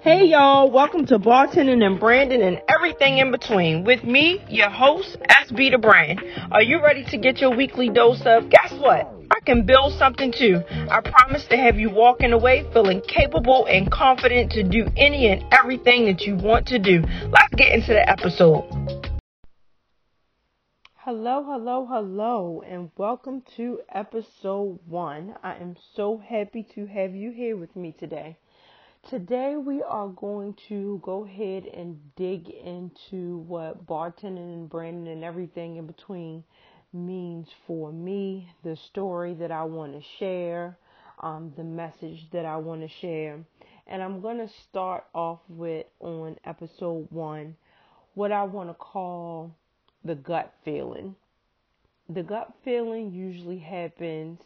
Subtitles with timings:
[0.00, 5.16] Hey y'all, welcome to Bartending and Branding and everything in between with me, your host,
[5.28, 6.22] SB the Brand.
[6.52, 8.48] Are you ready to get your weekly dose of?
[8.48, 9.12] Guess what?
[9.32, 10.62] I can build something too.
[10.88, 15.44] I promise to have you walking away feeling capable and confident to do any and
[15.52, 17.02] everything that you want to do.
[17.24, 19.08] Let's get into the episode.
[20.94, 25.34] Hello, hello, hello, and welcome to episode one.
[25.42, 28.36] I am so happy to have you here with me today.
[29.06, 35.24] Today, we are going to go ahead and dig into what bartending and branding and
[35.24, 36.44] everything in between
[36.92, 40.76] means for me, the story that I want to share,
[41.20, 43.38] um, the message that I want to share.
[43.86, 47.56] And I'm going to start off with on episode one
[48.12, 49.54] what I want to call
[50.04, 51.14] the gut feeling.
[52.10, 54.40] The gut feeling usually happens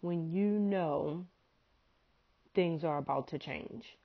[0.00, 1.26] when you know
[2.60, 3.96] things are about to change.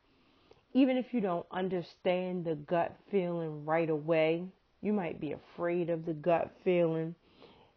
[0.72, 4.46] Even if you don't understand the gut feeling right away,
[4.82, 7.14] you might be afraid of the gut feeling.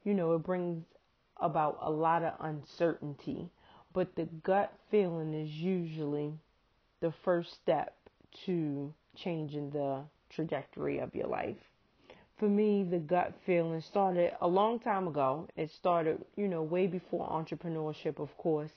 [0.05, 0.85] You know, it brings
[1.39, 3.51] about a lot of uncertainty,
[3.93, 6.33] but the gut feeling is usually
[7.01, 7.97] the first step
[8.47, 11.57] to changing the trajectory of your life.
[12.37, 15.49] For me, the gut feeling started a long time ago.
[15.57, 18.71] It started, you know, way before entrepreneurship, of course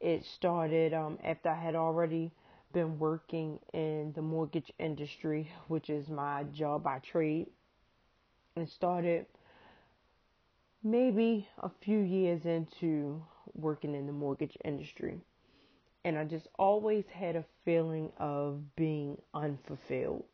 [0.00, 2.32] it started um, after I had already
[2.72, 7.48] been working in the mortgage industry, which is my job by trade.
[8.56, 9.26] and started
[10.82, 13.22] maybe a few years into
[13.54, 15.20] working in the mortgage industry.
[16.04, 20.24] And I just always had a feeling of being unfulfilled.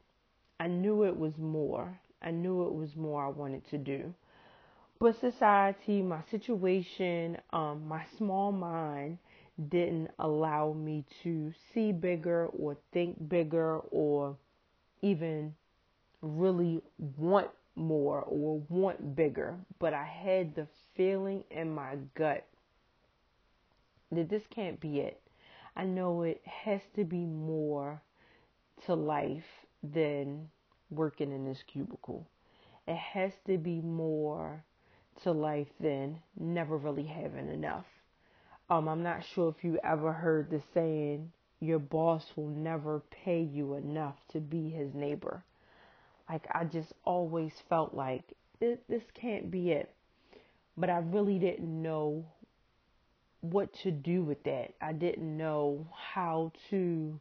[0.61, 1.99] I knew it was more.
[2.23, 4.15] I knew it was more I wanted to do.
[5.01, 9.19] But society, my situation, um, my small mind,
[9.69, 14.37] didn't allow me to see bigger or think bigger or
[15.03, 15.55] even
[16.23, 16.81] really
[17.17, 19.57] want more or want bigger.
[19.79, 22.47] But I had the feeling in my gut
[24.11, 25.21] that this can't be it.
[25.77, 28.01] I know it has to be more
[28.87, 29.45] to life
[29.83, 30.49] than
[30.91, 32.27] working in this cubicle.
[32.87, 34.65] It has to be more
[35.23, 37.87] to life than never really having enough.
[38.71, 41.31] Um, I'm not sure if you ever heard the saying,
[41.61, 45.45] your boss will never pay you enough to be his neighbor.
[46.29, 48.23] Like, I just always felt like
[48.61, 49.93] this, this can't be it.
[50.77, 52.25] But I really didn't know
[53.43, 54.73] what to do with that.
[54.81, 57.21] I didn't know how to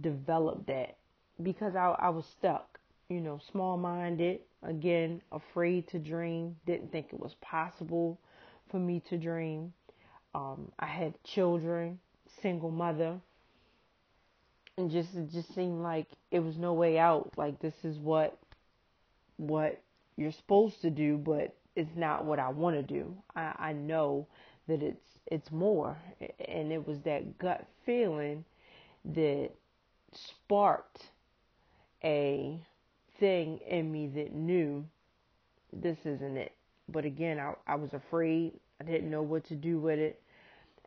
[0.00, 0.96] develop that
[1.42, 2.78] because I, I was stuck,
[3.08, 8.18] you know, small minded, again, afraid to dream, didn't think it was possible
[8.70, 9.72] for me to dream.
[10.34, 11.98] Um, I had children,
[12.42, 13.18] single mother,
[14.76, 17.32] and just it just seemed like it was no way out.
[17.36, 18.38] Like this is what
[19.36, 19.80] what
[20.16, 23.14] you're supposed to do, but it's not what I want to do.
[23.34, 24.26] I, I know
[24.66, 25.96] that it's it's more,
[26.48, 28.44] and it was that gut feeling
[29.04, 29.50] that
[30.12, 31.02] sparked
[32.04, 32.60] a
[33.18, 34.84] thing in me that knew
[35.72, 36.52] this isn't it.
[36.88, 38.52] But again, I, I was afraid.
[38.80, 40.20] I didn't know what to do with it.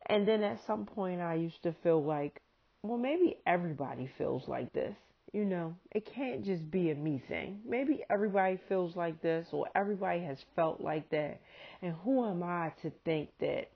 [0.07, 2.41] And then at some point, I used to feel like,
[2.83, 4.95] well, maybe everybody feels like this.
[5.33, 7.61] You know, it can't just be a me thing.
[7.65, 11.39] Maybe everybody feels like this or everybody has felt like that.
[11.81, 13.69] And who am I to think that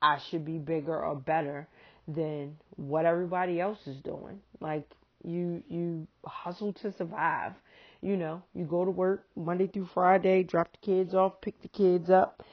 [0.00, 1.66] I should be bigger or better
[2.06, 4.40] than what everybody else is doing?
[4.60, 4.88] Like
[5.24, 7.52] you you hustle to survive.
[8.00, 11.68] You know, you go to work Monday through Friday, drop the kids off, pick the
[11.68, 12.44] kids up.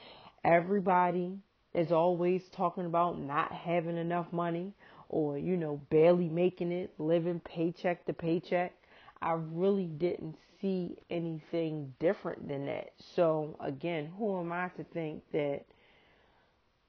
[0.44, 1.38] Everybody
[1.74, 4.72] is always talking about not having enough money
[5.08, 8.72] or, you know, barely making it, living paycheck to paycheck.
[9.20, 12.92] I really didn't see anything different than that.
[12.98, 15.64] So, again, who am I to think that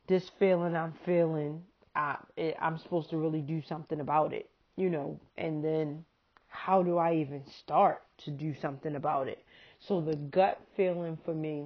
[0.08, 1.64] this feeling I'm feeling,
[1.96, 2.18] I,
[2.60, 5.20] I'm supposed to really do something about it, you know?
[5.38, 6.06] And then
[6.48, 9.44] how do I even start to do something about it?
[9.80, 11.66] So, the gut feeling for me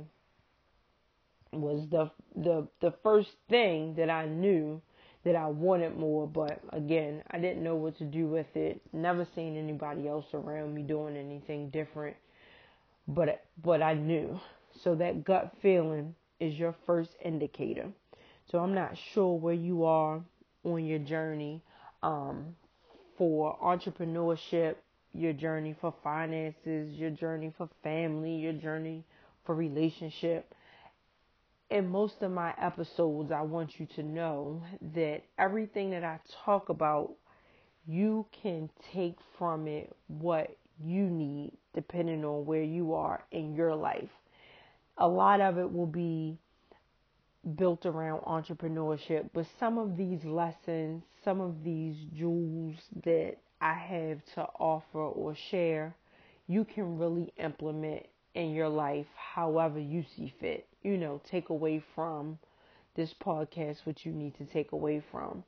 [1.51, 4.81] was the the the first thing that I knew
[5.23, 8.81] that I wanted more, but again, I didn't know what to do with it.
[8.93, 12.15] Never seen anybody else around me doing anything different,
[13.07, 14.39] but but I knew.
[14.83, 17.89] So that gut feeling is your first indicator.
[18.51, 20.21] So I'm not sure where you are
[20.63, 21.63] on your journey
[22.03, 22.55] um,
[23.17, 24.75] for entrepreneurship,
[25.13, 29.03] your journey for finances, your journey for family, your journey
[29.45, 30.53] for relationship
[31.69, 36.69] in most of my episodes, I want you to know that everything that I talk
[36.69, 37.11] about
[37.87, 43.75] you can take from it what you need depending on where you are in your
[43.75, 44.09] life.
[44.97, 46.37] A lot of it will be
[47.55, 52.75] built around entrepreneurship, but some of these lessons, some of these jewels
[53.05, 55.95] that I have to offer or share,
[56.47, 58.05] you can really implement
[58.37, 60.67] in your life however you see fit.
[60.83, 62.39] You know, take away from
[62.95, 65.43] this podcast what you need to take away from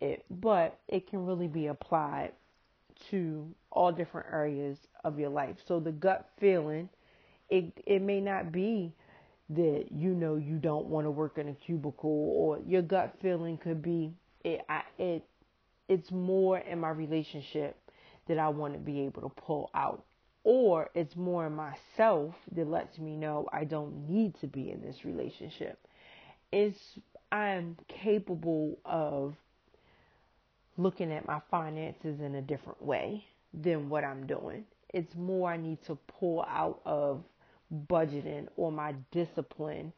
[0.00, 2.32] it, but it can really be applied
[3.10, 5.56] to all different areas of your life.
[5.66, 6.88] So the gut feeling,
[7.50, 8.92] it it may not be
[9.50, 13.58] that you know you don't want to work in a cubicle or your gut feeling
[13.58, 14.12] could be
[14.44, 15.24] it I, it
[15.88, 17.76] it's more in my relationship
[18.28, 20.04] that I want to be able to pull out
[20.44, 25.04] or it's more myself that lets me know I don't need to be in this
[25.04, 25.78] relationship.
[26.50, 26.78] It's
[27.30, 29.34] I'm capable of
[30.76, 33.24] looking at my finances in a different way
[33.54, 34.64] than what I'm doing.
[34.92, 37.22] It's more I need to pull out of
[37.88, 39.92] budgeting or my discipline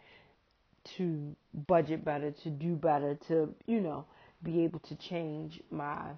[0.97, 1.35] to
[1.67, 4.05] budget better, to do better, to, you know,
[4.43, 6.11] be able to change my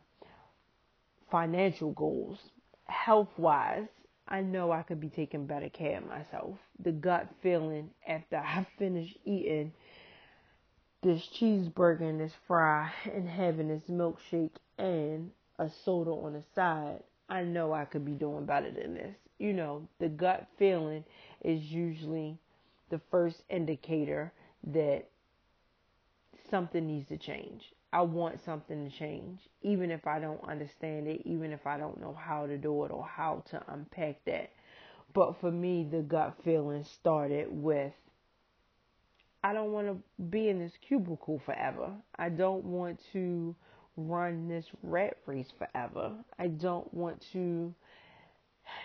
[1.31, 2.39] financial goals.
[2.87, 3.89] Health wise,
[4.29, 6.59] I know I could be taking better care of myself.
[6.81, 9.73] The gut feeling after I finish eating
[11.03, 17.03] this cheeseburger and this fry and having this milkshake and a soda on the side,
[17.29, 19.17] I know I could be doing better than this.
[19.39, 21.05] You know, the gut feeling
[21.43, 22.39] is usually
[22.91, 24.33] the first indicator
[24.65, 25.07] that
[26.51, 27.73] something needs to change.
[27.93, 32.01] I want something to change, even if I don't understand it, even if I don't
[32.01, 34.51] know how to do it or how to unpack that.
[35.15, 37.93] But for me, the gut feeling started with
[39.47, 41.93] I don't want to be in this cubicle forever.
[42.19, 43.55] I don't want to
[43.97, 46.13] run this rat race forever.
[46.39, 47.73] I don't want to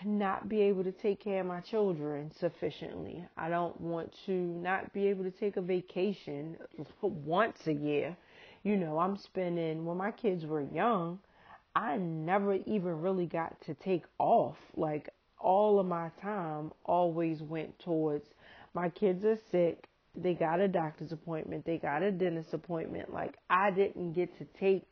[0.05, 3.25] not be able to take care of my children sufficiently.
[3.35, 6.57] I don't want to not be able to take a vacation
[7.01, 8.15] once a year.
[8.63, 11.19] You know, I'm spending, when my kids were young,
[11.75, 14.57] I never even really got to take off.
[14.75, 15.09] Like,
[15.39, 18.27] all of my time always went towards
[18.73, 23.13] my kids are sick, they got a doctor's appointment, they got a dentist appointment.
[23.13, 24.83] Like, I didn't get to take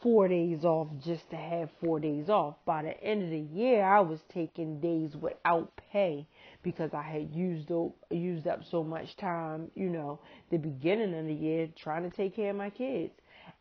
[0.00, 2.56] four days off just to have four days off.
[2.64, 6.26] By the end of the year, I was taking days without pay
[6.62, 10.20] because I had used up, used up so much time, you know,
[10.50, 13.12] the beginning of the year trying to take care of my kids.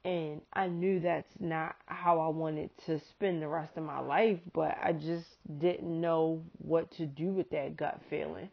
[0.03, 4.39] And I knew that's not how I wanted to spend the rest of my life,
[4.53, 5.27] but I just
[5.59, 8.49] didn't know what to do with that gut feeling.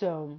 [0.00, 0.38] So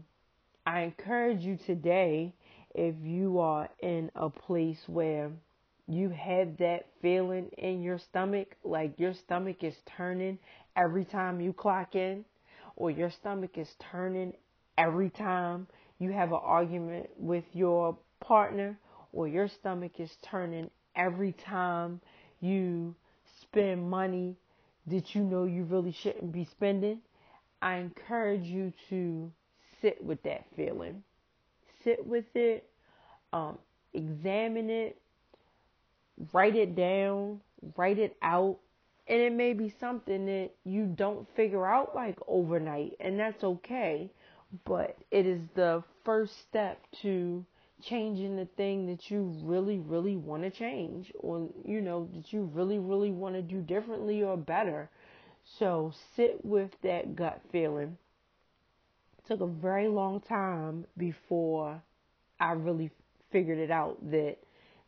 [0.66, 2.34] I encourage you today
[2.76, 5.32] if you are in a place where
[5.88, 10.38] you have that feeling in your stomach, like your stomach is turning
[10.76, 12.24] every time you clock in,
[12.82, 14.34] or your stomach is turning
[14.76, 15.68] every time
[16.00, 18.76] you have an argument with your partner,
[19.14, 22.02] or your stomach is turning every time
[22.40, 22.96] you
[23.40, 24.36] spend money
[24.88, 27.00] that you know you really shouldn't be spending,
[27.62, 29.32] I encourage you to
[29.80, 31.04] sit with that feeling.
[31.84, 32.68] Sit with it,
[33.32, 33.60] um,
[33.94, 34.98] examine it,
[36.34, 37.42] write it down,
[37.78, 38.58] write it out.
[39.12, 44.10] And it may be something that you don't figure out like overnight, and that's okay.
[44.64, 47.46] But it is the first step to
[47.84, 52.50] changing the thing that you really, really want to change, or you know, that you
[52.54, 54.90] really, really want to do differently or better.
[55.60, 57.98] So sit with that gut feeling.
[59.18, 61.82] It took a very long time before
[62.40, 62.92] I really
[63.30, 64.38] figured it out that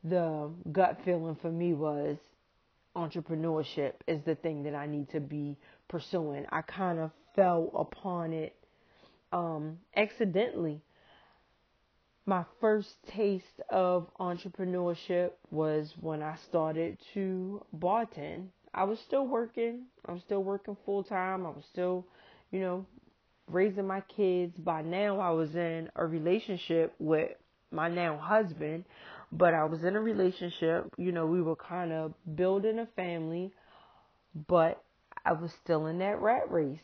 [0.02, 2.18] the gut feeling for me was
[2.96, 5.58] entrepreneurship is the thing that I need to be
[5.88, 6.46] pursuing.
[6.52, 8.56] I kind of fell upon it
[9.32, 10.82] um, accidentally.
[12.26, 18.48] My first taste of entrepreneurship was when I started to bartend.
[18.74, 19.84] I was still working.
[20.06, 21.46] I was still working full time.
[21.46, 22.06] I was still,
[22.52, 22.86] you know,
[23.48, 24.58] raising my kids.
[24.58, 27.32] By now, I was in a relationship with
[27.72, 28.86] my now husband,
[29.38, 30.88] but I was in a relationship.
[30.98, 33.52] You know, we were kind of building a family,
[34.48, 34.84] but
[35.26, 36.80] I was still in that rat race.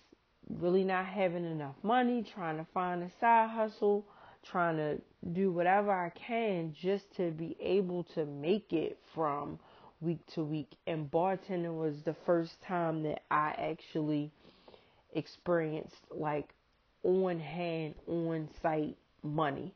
[0.49, 4.05] Really not having enough money, trying to find a side hustle,
[4.43, 4.99] trying to
[5.31, 9.59] do whatever I can just to be able to make it from
[10.01, 10.71] week to week.
[10.87, 14.31] And bartending was the first time that I actually
[15.13, 16.49] experienced like
[17.03, 19.73] on hand, on site money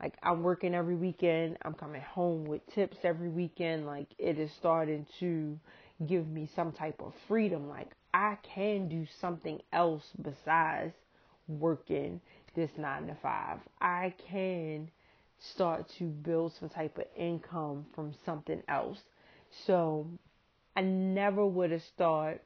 [0.00, 1.56] Like I'm working every weekend.
[1.62, 3.86] I'm coming home with tips every weekend.
[3.86, 5.58] Like it is starting to
[6.06, 7.68] give me some type of freedom.
[7.68, 10.94] Like I can do something else besides
[11.48, 12.20] working
[12.54, 13.58] this nine to five.
[13.80, 14.90] I can
[15.38, 18.98] start to build some type of income from something else.
[19.66, 20.06] So
[20.76, 22.40] I never would have started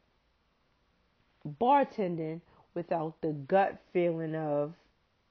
[1.61, 2.41] bartending
[2.75, 4.75] without the gut feeling of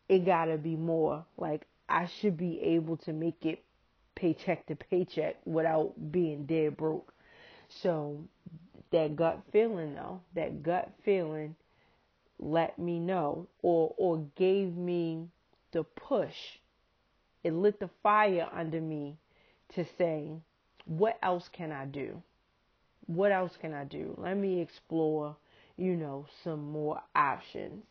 [0.10, 1.26] it gotta be more.
[1.38, 3.64] Like I should be able to make it
[4.16, 7.14] paycheck to paycheck without being dead broke.
[7.70, 8.24] So
[8.92, 11.56] that gut feeling though, that gut feeling
[12.40, 15.28] let me know or or gave me
[15.72, 16.60] the push.
[17.44, 19.18] It lit the fire under me
[19.76, 20.32] to say,
[20.86, 22.22] what else can I do?
[23.06, 24.16] What else can I do?
[24.18, 25.36] Let me explore,
[25.78, 27.84] you know, some more options.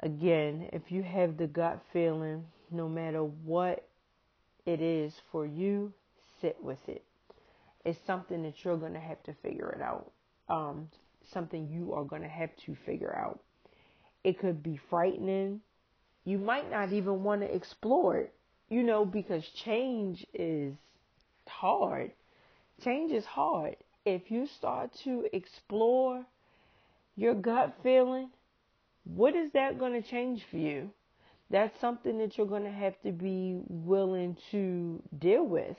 [0.00, 3.86] Again, if you have the gut feeling, no matter what
[4.66, 5.92] it is for you,
[6.40, 7.04] sit with it.
[7.84, 10.10] It's something that you're going to have to figure it out.
[10.48, 10.88] Um,
[11.32, 13.40] something you are going to have to figure out.
[14.24, 15.60] It could be frightening.
[16.24, 18.34] You might not even want to explore it,
[18.68, 20.74] you know, because change is
[21.46, 22.12] hard.
[22.82, 23.76] Change is hard.
[24.04, 26.24] If you start to explore
[27.16, 28.30] your gut feeling,
[29.04, 30.90] what is that going to change for you?
[31.50, 35.76] That's something that you're going to have to be willing to deal with.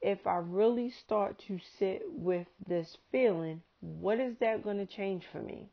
[0.00, 5.24] If I really start to sit with this feeling, what is that going to change
[5.30, 5.68] for me?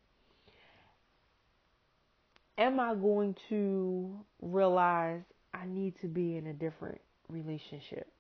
[2.58, 5.22] Am I going to realize
[5.54, 8.12] I need to be in a different relationship?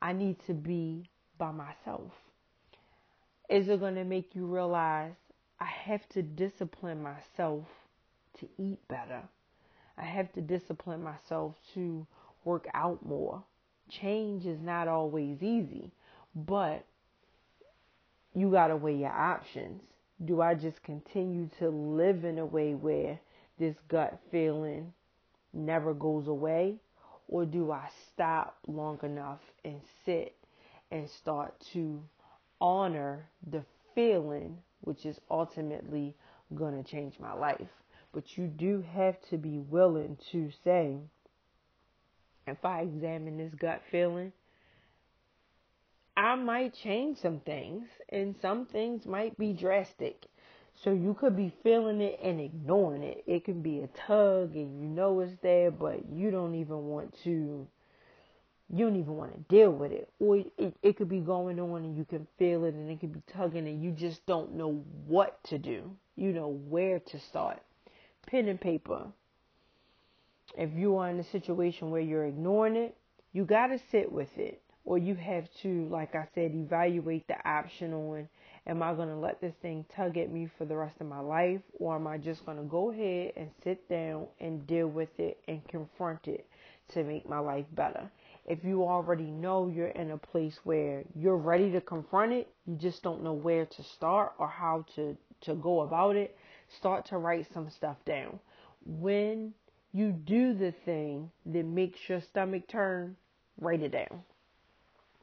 [0.00, 2.12] I need to be by myself.
[3.50, 5.12] Is it going to make you realize
[5.60, 7.66] I have to discipline myself
[8.40, 9.22] to eat better?
[9.96, 12.06] I have to discipline myself to
[12.44, 13.42] work out more.
[13.88, 15.90] Change is not always easy,
[16.34, 16.84] but
[18.34, 19.82] you got to weigh your options.
[20.24, 23.18] Do I just continue to live in a way where
[23.58, 24.92] this gut feeling
[25.52, 26.76] never goes away?
[27.28, 30.34] Or do I stop long enough and sit
[30.90, 32.02] and start to
[32.60, 36.14] honor the feeling, which is ultimately
[36.54, 37.68] going to change my life?
[38.12, 40.96] But you do have to be willing to say,
[42.46, 44.32] if I examine this gut feeling,
[46.16, 50.26] I might change some things, and some things might be drastic.
[50.82, 53.22] So you could be feeling it and ignoring it.
[53.26, 57.16] It can be a tug, and you know it's there, but you don't even want
[57.24, 57.66] to.
[58.72, 61.84] You don't even want to deal with it, or it, it could be going on
[61.84, 64.84] and you can feel it, and it could be tugging, and you just don't know
[65.06, 65.90] what to do.
[66.14, 67.60] You know where to start
[68.30, 69.06] pen and paper.
[70.56, 72.96] If you are in a situation where you're ignoring it,
[73.32, 74.62] you got to sit with it.
[74.84, 78.28] Or you have to, like I said, evaluate the option on
[78.66, 81.20] am I going to let this thing tug at me for the rest of my
[81.20, 81.60] life?
[81.78, 85.38] Or am I just going to go ahead and sit down and deal with it
[85.48, 86.46] and confront it
[86.92, 88.10] to make my life better?
[88.46, 92.74] If you already know you're in a place where you're ready to confront it, you
[92.76, 96.36] just don't know where to start or how to, to go about it,
[96.78, 98.38] start to write some stuff down.
[98.84, 99.52] When
[99.92, 103.16] you do the thing that makes your stomach turn,
[103.60, 104.22] write it down.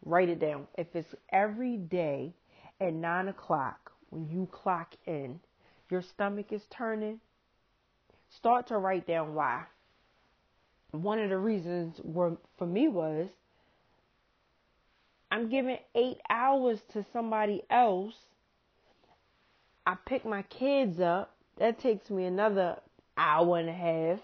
[0.06, 0.68] Write it down.
[0.78, 2.34] If it's every day
[2.80, 5.40] at nine o'clock when you clock in,
[5.90, 7.20] your stomach is turning,
[8.30, 9.64] start to write down why.
[10.92, 13.30] One of the reasons were, for me was
[15.30, 18.14] I'm giving eight hours to somebody else.
[19.86, 22.80] I pick my kids up that takes me another
[23.18, 24.20] hour and a half.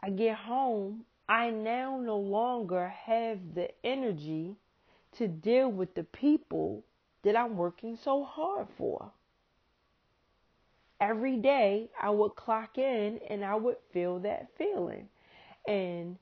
[0.00, 1.04] I get home.
[1.28, 4.56] I now no longer have the energy
[5.16, 6.84] to deal with the people
[7.22, 9.10] that I'm working so hard for.
[11.00, 15.08] Every day I would clock in and I would feel that feeling.
[15.66, 16.16] And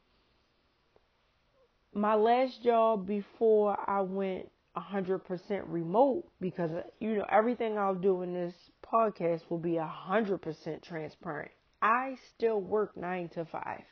[1.92, 8.32] my last job before I went 100% remote because you know everything I'll do in
[8.32, 11.50] this podcast will be 100% transparent.
[11.82, 13.82] I still work 9 to 5.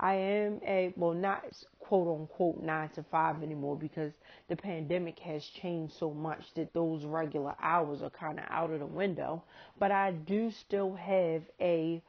[0.00, 1.44] I am a well not
[1.80, 4.12] quote unquote 9 to 5 anymore because
[4.48, 8.80] the pandemic has changed so much that those regular hours are kind of out of
[8.80, 9.42] the window,
[9.78, 12.02] but I do still have a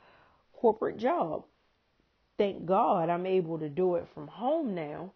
[0.53, 1.45] corporate job.
[2.37, 5.13] Thank God I'm able to do it from home now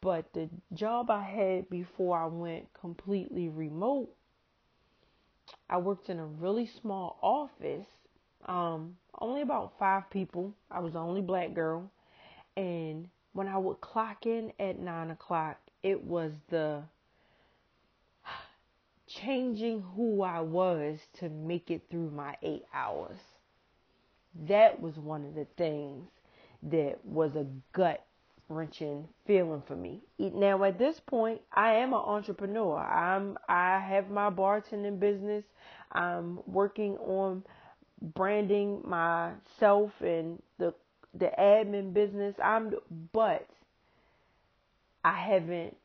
[0.00, 4.08] but the job I had before I went completely remote,
[5.68, 7.86] I worked in a really small office,
[8.46, 10.54] um, only about five people.
[10.70, 11.90] I was the only black girl,
[12.56, 16.82] and when I would clock in at nine o'clock, it was the
[19.06, 23.18] changing who I was to make it through my eight hours.
[24.48, 26.08] That was one of the things
[26.62, 28.06] that was a gut
[28.54, 30.00] wrenching feeling for me.
[30.18, 32.78] Now at this point, I am an entrepreneur.
[32.78, 35.44] I'm I have my bartending business.
[35.92, 37.44] I'm working on
[38.00, 40.74] branding myself and the
[41.14, 42.34] the admin business.
[42.42, 42.72] I'm
[43.12, 43.46] but
[45.04, 45.76] I haven't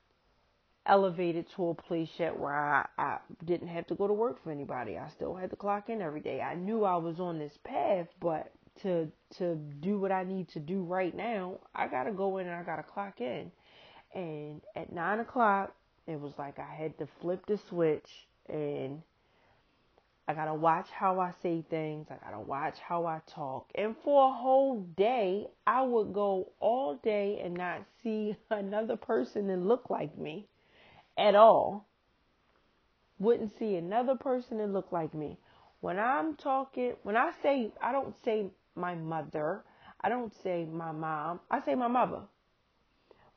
[0.86, 4.52] elevated to a place yet where I, I didn't have to go to work for
[4.52, 4.98] anybody.
[4.98, 6.42] I still had to clock in every day.
[6.42, 9.07] I knew I was on this path, but to
[9.38, 12.63] to do what I need to do right now, I gotta go in and I
[12.63, 13.51] gotta clock in.
[14.13, 15.74] And at nine o'clock,
[16.07, 18.10] it was like I had to flip the switch
[18.50, 19.01] and
[20.29, 22.07] I gotta watch how I say things.
[22.10, 23.72] I gotta watch how I talk.
[23.75, 29.48] And for a whole day, I would go all day and not see another person
[29.48, 30.48] that looked like me
[31.17, 31.88] at all.
[33.19, 35.38] Wouldn't see another person that looked like me.
[35.79, 39.63] When I'm talking, when I say, I don't say my mother.
[40.01, 41.39] I don't say my mom.
[41.50, 42.22] I say my mother.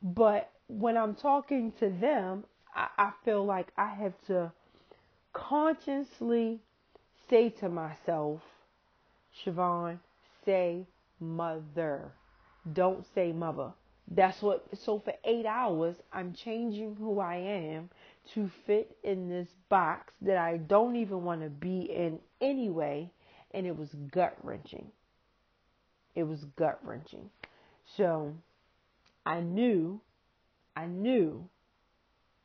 [0.03, 2.45] But when I'm talking to them,
[2.75, 4.53] I, I feel like I have to
[5.33, 6.61] consciously
[7.29, 8.41] say to myself,
[9.45, 9.99] Siobhan,
[10.45, 10.87] say
[11.19, 12.13] mother.
[12.73, 13.73] Don't say mother.
[14.11, 17.91] That's what, so for eight hours, I'm changing who I am
[18.35, 23.11] to fit in this box that I don't even want to be in anyway.
[23.53, 24.91] And it was gut wrenching.
[26.15, 27.31] It was gut wrenching.
[27.97, 28.35] So
[29.25, 30.01] I knew,
[30.77, 31.49] I knew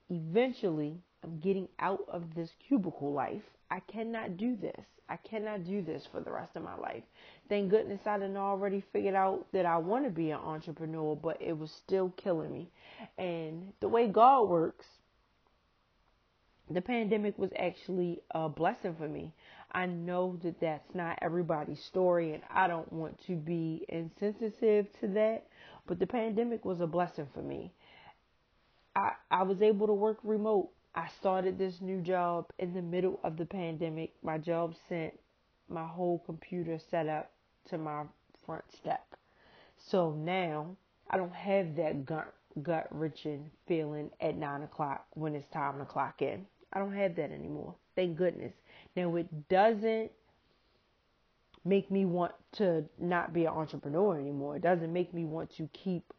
[0.09, 3.41] eventually I'm getting out of this cubicle life.
[3.71, 4.85] I cannot do this.
[5.07, 7.03] I cannot do this for the rest of my life.
[7.47, 11.39] Thank goodness I didn't already figured out that I want to be an entrepreneur, but
[11.41, 12.69] it was still killing me.
[13.17, 14.85] And the way God works,
[16.71, 19.31] the pandemic was actually a blessing for me.
[19.71, 25.07] I know that that's not everybody's story, and I don't want to be insensitive to
[25.09, 25.47] that,
[25.87, 27.71] but the pandemic was a blessing for me.
[28.95, 30.69] I, I was able to work remote.
[30.93, 34.13] I started this new job in the middle of the pandemic.
[34.23, 35.13] My job sent
[35.67, 37.31] my whole computer set up
[37.69, 38.03] to my
[38.45, 39.03] front step.
[39.77, 40.77] So now
[41.09, 45.85] I don't have that gut gut wrenching feeling at nine o'clock when it's time to
[45.85, 46.45] clock in.
[46.71, 47.75] I don't have that anymore.
[47.95, 48.53] Thank goodness.
[48.95, 50.11] Now, it doesn't
[51.63, 54.55] make me want to not be an entrepreneur anymore.
[54.55, 56.13] It doesn't make me want to keep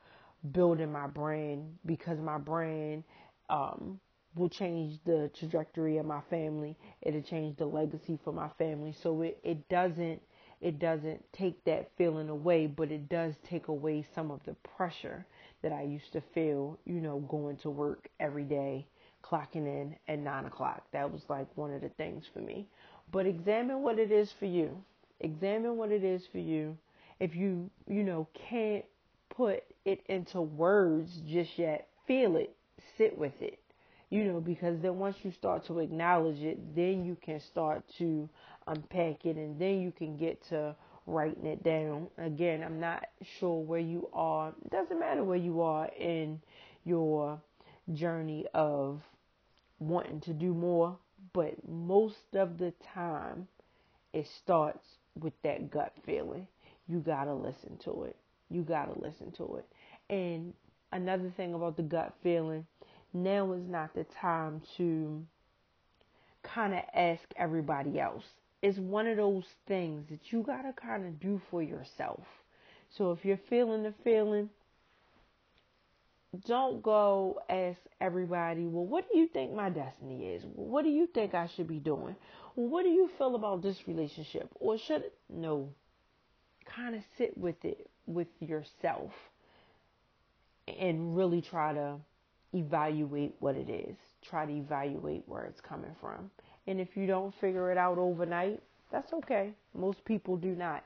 [0.53, 3.05] building my brand because my brand
[3.49, 4.01] um,
[4.35, 6.77] will change the trajectory of my family.
[7.03, 8.93] It'll change the legacy for my family.
[8.93, 10.21] So it, it doesn't
[10.59, 15.27] it doesn't take that feeling away, but it does take away some of the pressure
[15.63, 18.87] that I used to feel, you know, going to work every day
[19.29, 20.83] clocking in at nine o'clock.
[20.93, 22.67] That was like one of the things for me.
[23.13, 24.77] But examine what it is for you.
[25.21, 26.77] Examine what it is for you.
[27.21, 28.85] If you, you know, can't
[29.31, 32.55] put it into words just yet, feel it,
[32.99, 33.59] sit with it.
[34.11, 38.29] You know, because then once you start to acknowledge it, then you can start to
[38.67, 42.09] unpack it and then you can get to writing it down.
[42.19, 43.05] Again, I'm not
[43.39, 44.53] sure where you are.
[44.65, 46.41] It doesn't matter where you are in
[46.85, 47.41] your
[47.95, 49.01] journey of
[49.79, 50.97] wanting to do more,
[51.33, 53.47] but most of the time
[54.13, 54.85] it starts
[55.21, 56.47] with that gut feeling.
[56.89, 58.17] You got to listen to it.
[58.49, 59.67] You got to listen to it.
[60.13, 60.55] And
[60.93, 62.67] another thing about the gut feeling,
[63.13, 65.25] now is not the time to
[66.43, 68.25] kind of ask everybody else.
[68.63, 72.21] It's one of those things that you got to kind of do for yourself.
[72.97, 74.49] So if you're feeling the feeling,
[76.47, 80.43] don't go ask everybody, well, what do you think my destiny is?
[80.55, 82.17] What do you think I should be doing?
[82.55, 84.49] What do you feel about this relationship?
[84.57, 85.15] Or should it?
[85.29, 85.69] No.
[86.65, 89.13] Kind of sit with it with yourself
[90.67, 91.97] and really try to
[92.55, 93.97] evaluate what it is.
[94.23, 96.31] Try to evaluate where it's coming from.
[96.67, 98.61] And if you don't figure it out overnight,
[98.91, 99.53] that's okay.
[99.75, 100.85] Most people do not.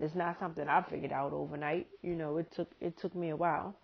[0.00, 1.86] It's not something I figured out overnight.
[2.02, 3.76] You know, it took it took me a while.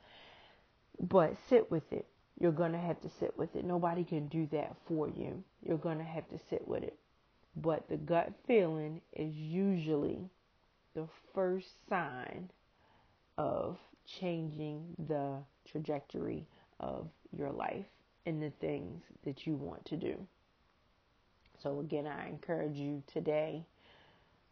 [1.00, 2.06] But sit with it.
[2.38, 3.64] You're going to have to sit with it.
[3.64, 5.42] Nobody can do that for you.
[5.62, 6.98] You're going to have to sit with it.
[7.56, 10.28] But the gut feeling is usually
[10.94, 12.50] the first sign
[13.38, 15.38] of changing the
[15.70, 16.46] trajectory
[16.80, 17.86] of your life
[18.26, 20.16] and the things that you want to do.
[21.62, 23.64] So, again, I encourage you today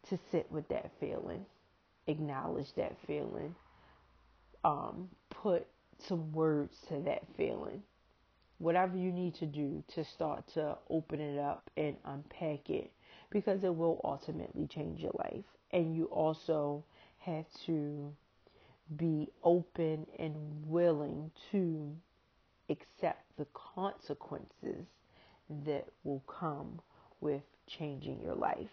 [0.09, 1.45] to sit with that feeling,
[2.07, 3.55] acknowledge that feeling,
[4.63, 5.67] um, put
[5.99, 7.81] some words to that feeling.
[8.57, 12.91] Whatever you need to do to start to open it up and unpack it
[13.29, 15.43] because it will ultimately change your life.
[15.71, 16.83] And you also
[17.19, 18.13] have to
[18.97, 21.95] be open and willing to
[22.69, 24.85] accept the consequences
[25.65, 26.79] that will come
[27.19, 28.69] with changing your life.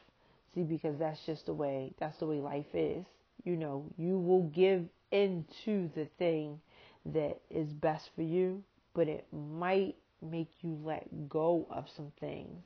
[0.55, 3.05] See, because that's just the way that's the way life is.
[3.45, 6.61] You know, you will give into the thing
[7.07, 8.63] that is best for you,
[8.95, 12.63] but it might make you let go of some things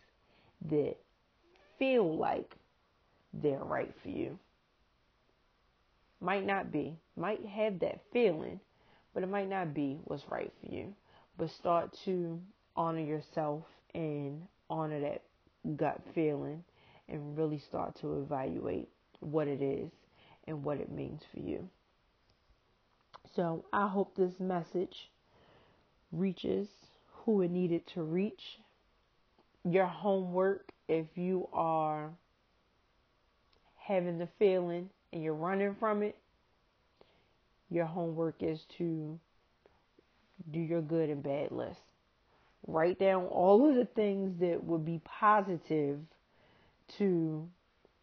[0.70, 0.96] that
[1.78, 2.56] feel like
[3.32, 4.38] they're right for you.
[6.20, 6.96] Might not be.
[7.16, 8.60] Might have that feeling,
[9.14, 10.94] but it might not be what's right for you.
[11.38, 12.40] But start to
[12.74, 15.22] honor yourself and honor that
[15.76, 16.62] gut feeling
[17.08, 18.88] and really start to evaluate
[19.20, 19.90] what it is
[20.46, 21.68] and what it means for you.
[23.36, 25.10] So I hope this message
[26.10, 26.68] reaches
[27.12, 28.58] who it needed to reach.
[29.68, 32.08] Your homework, if you are
[33.76, 36.16] having the feeling and you're running from it,
[37.70, 39.18] your homework is to
[40.50, 41.80] do your good and bad list.
[42.66, 45.98] Write down all of the things that would be positive
[46.96, 47.46] to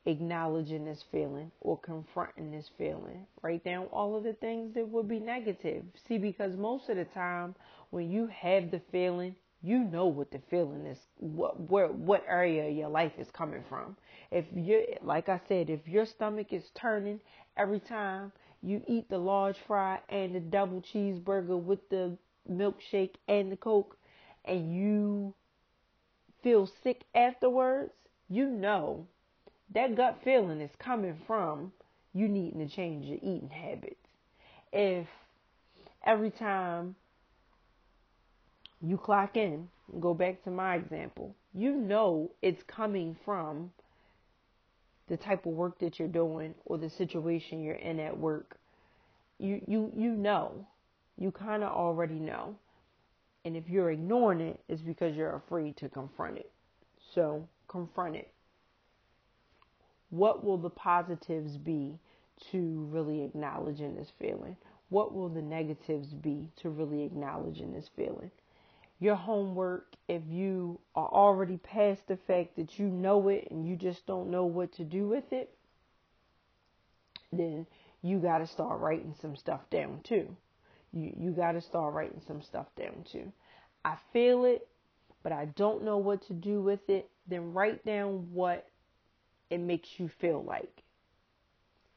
[0.05, 3.25] acknowledging this feeling or confronting this feeling.
[3.41, 5.83] Write down all of the things that would be negative.
[6.07, 7.55] See, because most of the time
[7.89, 12.67] when you have the feeling, you know what the feeling is, what where what area
[12.67, 13.95] of your life is coming from.
[14.29, 17.21] If you like I said, if your stomach is turning
[17.55, 22.17] every time you eat the large fry and the double cheeseburger with the
[22.51, 23.97] milkshake and the coke
[24.43, 25.33] and you
[26.41, 27.93] feel sick afterwards,
[28.27, 29.07] you know
[29.73, 31.71] that gut feeling is coming from
[32.13, 33.95] you needing to change your eating habits.
[34.71, 35.07] If
[36.05, 36.95] every time
[38.81, 43.71] you clock in, go back to my example, you know it's coming from
[45.07, 48.57] the type of work that you're doing or the situation you're in at work.
[49.39, 50.67] You you you know.
[51.17, 52.55] You kind of already know.
[53.45, 56.49] And if you're ignoring it, it's because you're afraid to confront it.
[57.13, 58.33] So, confront it
[60.13, 61.97] what will the positives be
[62.51, 64.55] to really acknowledging this feeling?
[64.89, 68.29] What will the negatives be to really acknowledging this feeling?
[68.99, 73.75] Your homework, if you are already past the fact that you know it and you
[73.75, 75.51] just don't know what to do with it,
[77.31, 77.65] then
[78.03, 80.27] you got to start writing some stuff down too.
[80.91, 83.33] You you got to start writing some stuff down too.
[83.83, 84.67] I feel it,
[85.23, 87.09] but I don't know what to do with it.
[87.27, 88.69] Then write down what
[89.53, 90.81] it makes you feel like.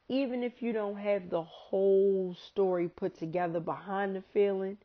[0.09, 4.77] Even if you don't have the whole story put together behind the feeling,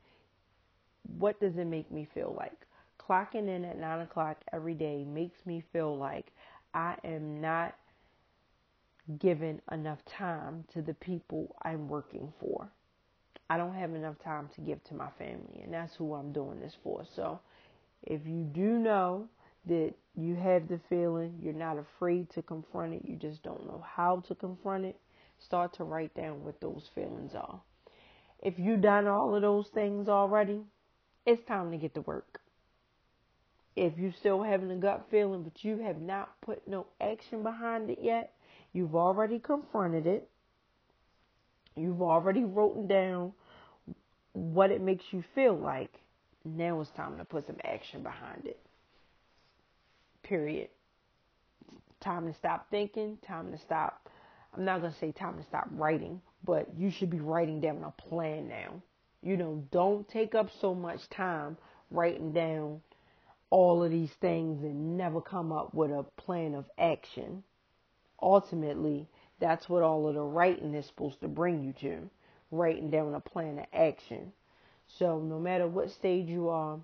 [1.19, 2.67] what does it make me feel like?
[2.99, 6.33] Clocking in at 9 o'clock every day makes me feel like
[6.73, 7.75] I am not
[9.19, 12.69] given enough time to the people I'm working for.
[13.51, 16.59] I don't have enough time to give to my family, and that's who I'm doing
[16.59, 17.05] this for.
[17.15, 17.41] So,
[18.03, 19.29] if you do know
[19.67, 23.85] that you have the feeling, you're not afraid to confront it, you just don't know
[23.87, 24.97] how to confront it,
[25.39, 27.61] start to write down what those feelings are.
[28.43, 30.63] If you've done all of those things already,
[31.25, 32.41] it's time to get to work.
[33.75, 37.89] If you're still having a gut feeling, but you have not put no action behind
[37.89, 38.35] it yet,
[38.73, 40.29] you've already confronted it.
[41.75, 43.33] You've already written down
[44.33, 45.95] what it makes you feel like.
[46.45, 48.59] Now it's time to put some action behind it
[50.23, 50.69] period.
[52.01, 54.09] Time to stop thinking, time to stop.
[54.55, 57.85] I'm not going to say time to stop writing, but you should be writing down
[57.85, 58.83] a plan now.
[59.23, 61.57] You know, don't take up so much time
[61.91, 62.81] writing down
[63.51, 67.45] all of these things and never come up with a plan of action.
[68.21, 69.07] Ultimately,
[69.41, 72.09] that's what all of the writing is supposed to bring you to
[72.51, 74.33] writing down a plan of action.
[74.99, 76.79] So, no matter what stage you are,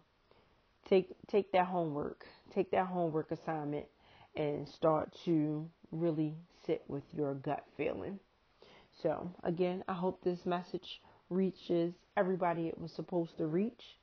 [0.89, 3.87] take take that homework take that homework assignment
[4.37, 6.35] and start to really
[6.67, 8.19] sit with your gut feeling.
[9.03, 13.99] So, again, I hope this message reaches everybody it was supposed to reach.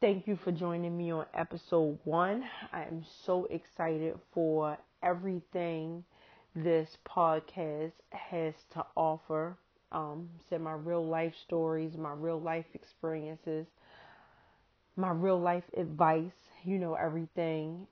[0.00, 2.44] Thank you for joining me on episode one.
[2.72, 6.04] I am so excited for everything
[6.54, 9.56] this podcast has to offer.
[9.92, 13.66] Um, said my real life stories, my real life experiences,
[14.96, 16.32] my real life advice,
[16.64, 17.86] you know, everything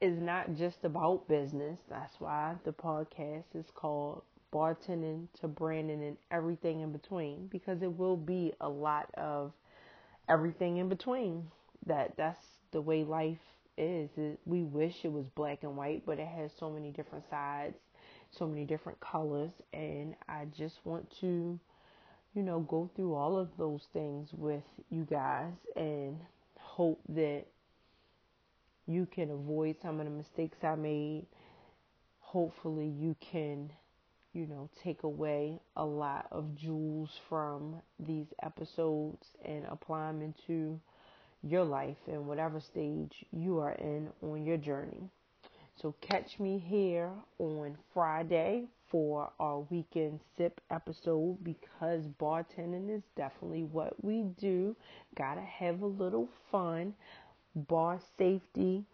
[0.00, 1.78] is not just about business.
[1.88, 7.96] That's why the podcast is called bartending to branding and everything in between because it
[7.96, 9.52] will be a lot of
[10.28, 11.48] everything in between.
[11.86, 13.38] That that's the way life
[13.76, 14.10] is.
[14.16, 17.76] It, we wish it was black and white, but it has so many different sides,
[18.30, 21.58] so many different colors, and I just want to,
[22.34, 26.18] you know, go through all of those things with you guys and
[26.78, 27.42] hope that
[28.86, 31.26] you can avoid some of the mistakes I made.
[32.20, 33.72] Hopefully, you can,
[34.32, 40.78] you know, take away a lot of jewels from these episodes and apply them into
[41.42, 45.10] your life and whatever stage you are in on your journey.
[45.82, 47.10] So, catch me here
[47.40, 54.74] on Friday for our weekend sip episode because bartending is definitely what we do.
[55.16, 56.94] Gotta have a little fun
[57.54, 58.84] bar safety,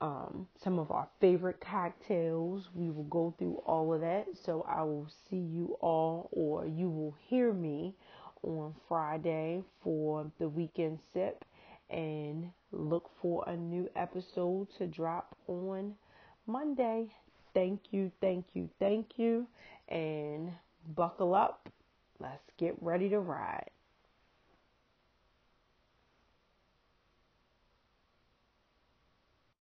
[0.00, 2.68] um, some of our favorite cocktails.
[2.74, 4.26] We will go through all of that.
[4.44, 7.94] So I will see you all, or you will hear me
[8.42, 11.44] on Friday for the weekend sip
[11.90, 15.94] and look for a new episode to drop on
[16.46, 17.08] Monday.
[17.54, 19.46] Thank you, thank you, thank you,
[19.88, 20.52] and
[20.96, 21.68] buckle up.
[22.20, 23.70] Let's get ready to ride.